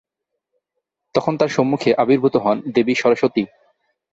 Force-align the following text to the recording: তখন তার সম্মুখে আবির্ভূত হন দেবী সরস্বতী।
তখন 1.15 1.33
তার 1.37 1.49
সম্মুখে 1.49 1.89
আবির্ভূত 1.93 2.35
হন 2.35 2.57
দেবী 2.75 2.93
সরস্বতী। 2.95 3.43